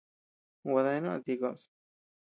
[0.69, 1.61] Gua deanu a ti koʼös.